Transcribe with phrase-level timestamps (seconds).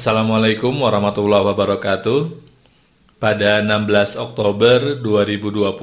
[0.00, 2.32] Assalamualaikum warahmatullahi wabarakatuh.
[3.20, 5.76] Pada 16 Oktober 2020,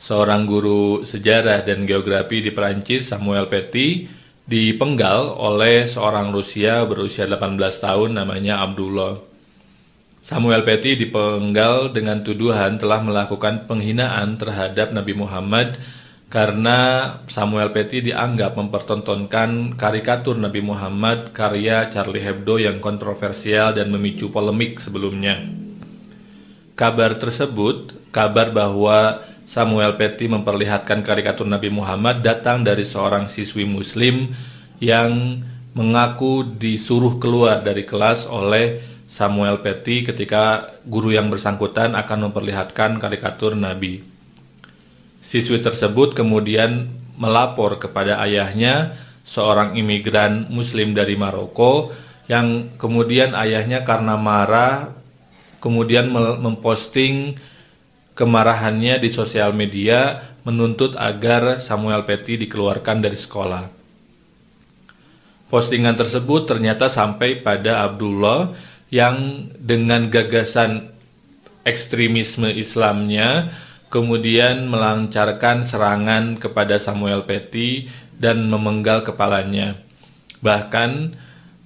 [0.00, 4.08] seorang guru sejarah dan geografi di Perancis, Samuel Paty,
[4.48, 9.20] dipenggal oleh seorang Rusia berusia 18 tahun namanya Abdullah.
[10.24, 15.76] Samuel Paty dipenggal dengan tuduhan telah melakukan penghinaan terhadap Nabi Muhammad
[16.28, 24.28] karena Samuel Paty dianggap mempertontonkan karikatur Nabi Muhammad karya Charlie Hebdo yang kontroversial dan memicu
[24.28, 25.40] polemik sebelumnya.
[26.76, 34.28] Kabar tersebut, kabar bahwa Samuel Paty memperlihatkan karikatur Nabi Muhammad datang dari seorang siswi muslim
[34.76, 35.40] yang
[35.72, 43.56] mengaku disuruh keluar dari kelas oleh Samuel Paty ketika guru yang bersangkutan akan memperlihatkan karikatur
[43.56, 44.04] Nabi.
[45.28, 46.88] Siswi tersebut kemudian
[47.20, 48.96] melapor kepada ayahnya,
[49.28, 51.92] seorang imigran Muslim dari Maroko,
[52.32, 54.96] yang kemudian ayahnya karena marah,
[55.60, 56.08] kemudian
[56.40, 57.36] memposting
[58.16, 63.68] kemarahannya di sosial media, menuntut agar Samuel Paty dikeluarkan dari sekolah.
[65.52, 68.56] Postingan tersebut ternyata sampai pada Abdullah
[68.88, 70.88] yang dengan gagasan
[71.68, 73.52] ekstremisme Islamnya
[73.88, 79.76] kemudian melancarkan serangan kepada Samuel Petty dan memenggal kepalanya.
[80.44, 81.16] Bahkan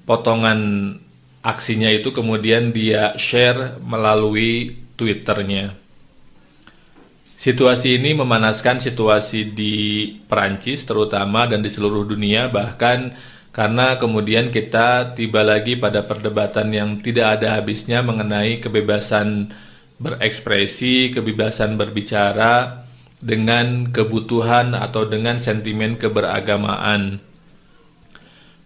[0.06, 0.94] potongan
[1.42, 5.74] aksinya itu kemudian dia share melalui Twitternya.
[7.42, 9.74] Situasi ini memanaskan situasi di
[10.30, 13.18] Perancis terutama dan di seluruh dunia bahkan
[13.50, 19.50] karena kemudian kita tiba lagi pada perdebatan yang tidak ada habisnya mengenai kebebasan
[20.02, 22.84] berekspresi, kebebasan berbicara
[23.22, 27.22] dengan kebutuhan atau dengan sentimen keberagamaan.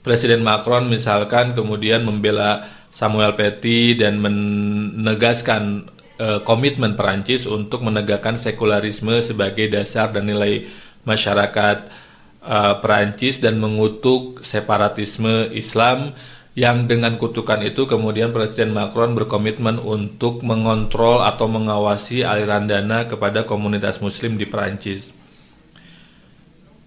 [0.00, 2.64] Presiden Macron misalkan kemudian membela
[2.96, 10.64] Samuel Paty dan menegaskan e, komitmen Perancis untuk menegakkan sekularisme sebagai dasar dan nilai
[11.04, 11.92] masyarakat
[12.40, 16.16] e, Perancis dan mengutuk separatisme Islam
[16.56, 23.44] yang dengan kutukan itu kemudian Presiden Macron berkomitmen untuk mengontrol atau mengawasi aliran dana kepada
[23.44, 25.12] komunitas muslim di Perancis.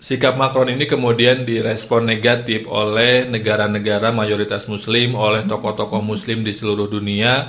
[0.02, 6.90] Sikap Macron ini kemudian direspon negatif oleh negara-negara mayoritas muslim, oleh tokoh-tokoh muslim di seluruh
[6.90, 7.46] dunia,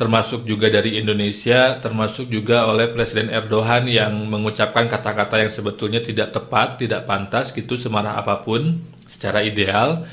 [0.00, 6.32] termasuk juga dari Indonesia, termasuk juga oleh Presiden Erdogan yang mengucapkan kata-kata yang sebetulnya tidak
[6.32, 10.08] tepat, tidak pantas gitu semarah apa pun secara ideal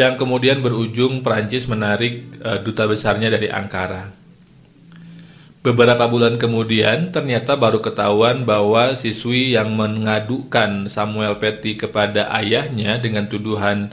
[0.00, 4.16] yang kemudian berujung Prancis menarik uh, duta besarnya dari Ankara.
[5.60, 13.28] Beberapa bulan kemudian ternyata baru ketahuan bahwa siswi yang mengadukan Samuel Paty kepada ayahnya dengan
[13.28, 13.92] tuduhan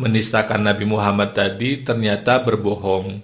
[0.00, 3.20] menistakan Nabi Muhammad tadi ternyata berbohong.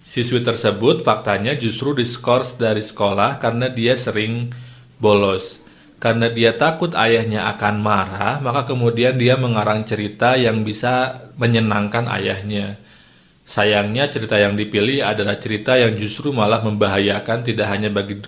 [0.00, 4.48] Siswi tersebut faktanya justru diskors dari sekolah karena dia sering
[4.96, 5.65] bolos.
[5.96, 12.76] Karena dia takut ayahnya akan marah, maka kemudian dia mengarang cerita yang bisa menyenangkan ayahnya.
[13.46, 18.20] Sayangnya cerita yang dipilih adalah cerita yang justru malah membahayakan tidak hanya bagi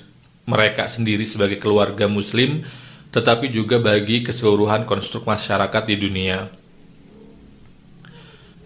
[0.49, 2.65] mereka sendiri sebagai keluarga muslim,
[3.13, 6.49] tetapi juga bagi keseluruhan konstruk masyarakat di dunia.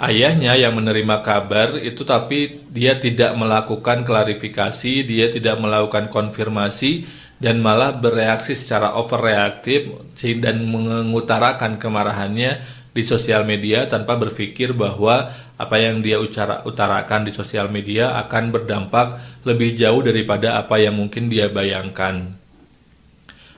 [0.03, 7.07] Ayahnya yang menerima kabar itu tapi dia tidak melakukan klarifikasi, dia tidak melakukan konfirmasi,
[7.43, 9.91] dan malah bereaksi secara overreaktif
[10.39, 12.63] dan mengutarakan kemarahannya
[12.95, 15.27] di sosial media tanpa berpikir bahwa
[15.59, 20.95] apa yang dia ucara, utarakan di sosial media akan berdampak lebih jauh daripada apa yang
[20.95, 22.31] mungkin dia bayangkan.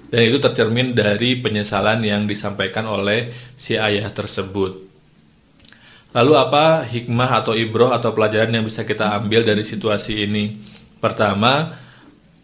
[0.09, 4.81] Dan itu tercermin dari penyesalan yang disampaikan oleh si ayah tersebut.
[6.15, 10.55] Lalu apa hikmah atau ibroh atau pelajaran yang bisa kita ambil dari situasi ini?
[11.03, 11.84] Pertama,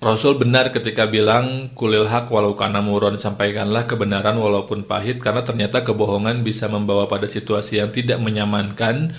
[0.00, 5.84] Rasul benar ketika bilang kulil hak walau kana muron sampaikanlah kebenaran walaupun pahit karena ternyata
[5.84, 9.12] kebohongan bisa membawa pada situasi yang tidak menyamankan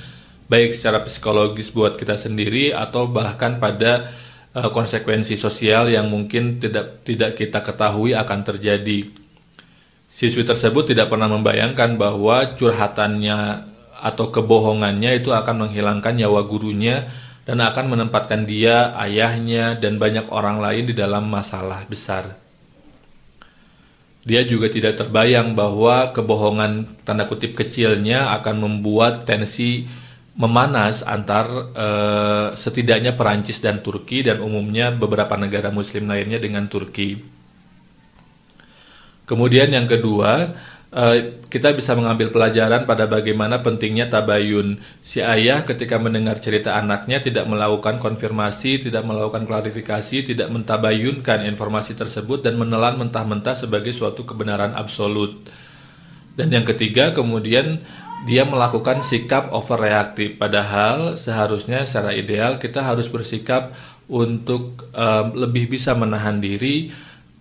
[0.49, 4.09] baik secara psikologis buat kita sendiri atau bahkan pada
[4.57, 9.05] uh, konsekuensi sosial yang mungkin tidak tidak kita ketahui akan terjadi.
[10.09, 13.69] Siswi tersebut tidak pernah membayangkan bahwa curhatannya
[14.01, 17.05] atau kebohongannya itu akan menghilangkan nyawa gurunya
[17.45, 22.37] dan akan menempatkan dia, ayahnya, dan banyak orang lain di dalam masalah besar.
[24.21, 29.89] Dia juga tidak terbayang bahwa kebohongan tanda kutip kecilnya akan membuat tensi
[30.37, 37.17] memanas antar eh, setidaknya Perancis dan Turki dan umumnya beberapa negara muslim lainnya dengan Turki.
[39.25, 40.53] Kemudian yang kedua,
[40.91, 41.15] uh,
[41.47, 44.79] kita bisa mengambil pelajaran pada bagaimana pentingnya tabayun.
[45.01, 51.95] Si ayah ketika mendengar cerita anaknya tidak melakukan konfirmasi, tidak melakukan klarifikasi, tidak mentabayunkan informasi
[51.95, 55.41] tersebut dan menelan mentah-mentah sebagai suatu kebenaran absolut.
[56.35, 57.83] Dan yang ketiga kemudian
[58.21, 63.73] dia melakukan sikap overreaktif padahal seharusnya secara ideal kita harus bersikap
[64.05, 66.93] untuk um, lebih bisa menahan diri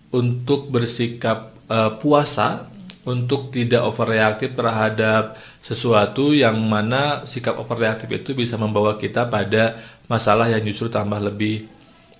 [0.09, 2.70] untuk bersikap uh, puasa
[3.09, 10.53] untuk tidak overreaktif terhadap sesuatu yang mana sikap overreaktif itu bisa membawa kita pada masalah
[10.53, 11.65] yang justru tambah lebih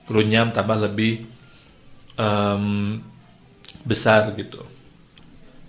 [0.09, 1.29] runyam, tambah lebih
[2.17, 2.97] um,
[3.85, 4.65] besar gitu.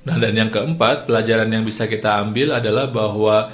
[0.08, 3.52] Nah dan yang keempat pelajaran yang bisa kita ambil adalah bahwa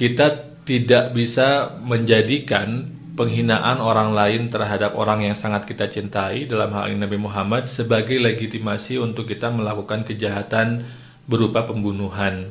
[0.00, 2.88] kita tidak bisa menjadikan
[3.22, 8.18] penghinaan orang lain terhadap orang yang sangat kita cintai dalam hal ini Nabi Muhammad sebagai
[8.18, 10.82] legitimasi untuk kita melakukan kejahatan
[11.30, 12.50] berupa pembunuhan.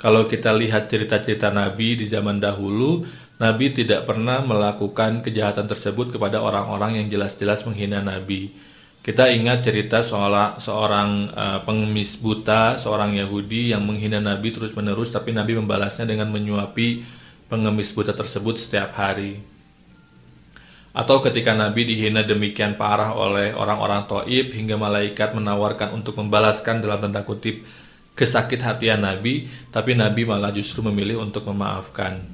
[0.00, 3.04] Kalau kita lihat cerita-cerita Nabi di zaman dahulu,
[3.36, 8.48] Nabi tidak pernah melakukan kejahatan tersebut kepada orang-orang yang jelas-jelas menghina Nabi.
[9.04, 15.36] Kita ingat cerita seorang, seorang uh, pengemis buta, seorang Yahudi yang menghina Nabi terus-menerus, tapi
[15.36, 17.04] Nabi membalasnya dengan menyuapi
[17.52, 19.55] pengemis buta tersebut setiap hari.
[20.96, 27.04] Atau ketika Nabi dihina demikian parah oleh orang-orang Taib hingga malaikat menawarkan untuk membalaskan dalam
[27.04, 27.68] tanda kutip
[28.16, 32.24] kesakit hatian Nabi, tapi Nabi malah justru memilih untuk memaafkan.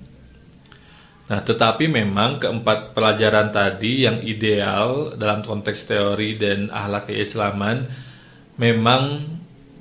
[1.27, 7.91] Nah, tetapi memang keempat pelajaran tadi yang ideal dalam konteks teori dan ahlak keislaman
[8.63, 9.27] memang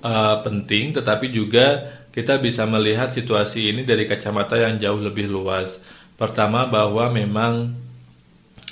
[0.01, 5.77] uh, penting, tetapi juga kita bisa melihat situasi ini dari kacamata yang jauh lebih luas.
[6.17, 7.80] Pertama bahwa memang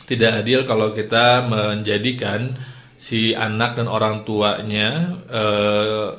[0.10, 2.58] tidak adil kalau kita menjadikan
[2.98, 6.10] si anak dan orang tuanya eh,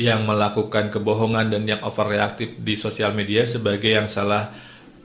[0.00, 4.48] yang melakukan kebohongan dan yang overreaktif di sosial media sebagai yang salah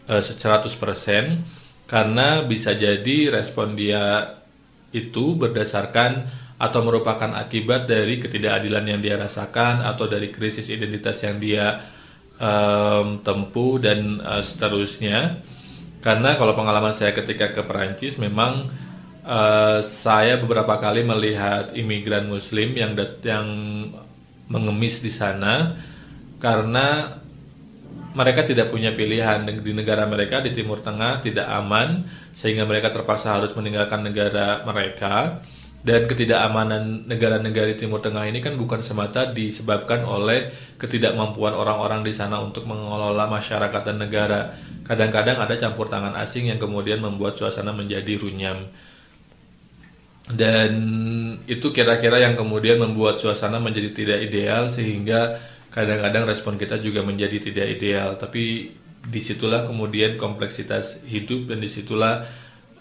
[0.07, 4.31] eh, 100% karena bisa jadi respon dia
[4.95, 11.35] itu berdasarkan atau merupakan akibat dari ketidakadilan yang dia rasakan atau dari krisis identitas yang
[11.35, 11.83] dia
[12.39, 15.43] um, tempuh dan uh, seterusnya
[16.05, 18.69] karena kalau pengalaman saya ketika ke Perancis memang
[19.25, 22.93] uh, saya beberapa kali melihat imigran Muslim yang
[23.25, 23.47] yang
[24.45, 25.73] mengemis di sana
[26.37, 27.17] karena
[28.13, 29.49] mereka tidak punya pilihan.
[29.49, 32.05] Di negara mereka di Timur Tengah tidak aman
[32.37, 35.41] sehingga mereka terpaksa harus meninggalkan negara mereka.
[35.85, 40.49] Dan ketidakamanan negara-negara di Timur Tengah ini kan bukan semata disebabkan oleh
[40.81, 44.53] ketidakmampuan orang-orang di sana untuk mengelola masyarakat dan negara
[44.85, 48.69] kadang-kadang ada campur tangan asing yang kemudian membuat suasana menjadi runyam.
[50.25, 50.73] Dan
[51.45, 55.37] itu kira-kira yang kemudian membuat suasana menjadi tidak ideal sehingga
[55.69, 58.17] kadang-kadang respon kita juga menjadi tidak ideal.
[58.17, 58.73] Tapi
[59.05, 62.25] di situlah kemudian kompleksitas hidup dan di situlah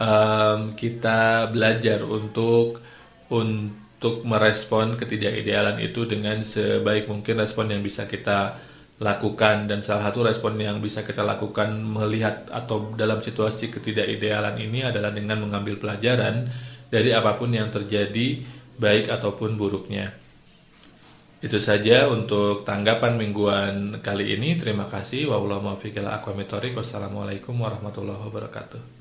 [0.00, 2.80] um, kita belajar untuk
[3.28, 8.56] untuk merespon ketidakidealan itu dengan sebaik mungkin respon yang bisa kita
[9.04, 14.88] lakukan dan salah satu respon yang bisa kita lakukan melihat atau dalam situasi ketidakidealan ini
[14.88, 16.48] adalah dengan mengambil pelajaran
[16.88, 18.40] dari apa pun yang terjadi
[18.80, 20.16] baik ataupun buruknya.
[21.44, 24.56] Itu saja untuk tanggapan mingguan kali ini.
[24.56, 25.28] Terima kasih.
[25.28, 28.93] Wassalamualaikum warahmatullahi wabarakatuh.